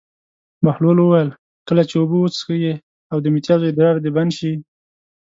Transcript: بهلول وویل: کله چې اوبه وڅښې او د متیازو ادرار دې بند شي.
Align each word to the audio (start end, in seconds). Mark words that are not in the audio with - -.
بهلول 0.65 0.97
وویل: 0.99 1.29
کله 1.67 1.81
چې 1.89 1.95
اوبه 1.97 2.17
وڅښې 2.19 2.73
او 3.11 3.17
د 3.21 3.25
متیازو 3.33 3.69
ادرار 3.71 3.95
دې 4.03 4.09
بند 4.15 4.31
شي. 4.37 4.53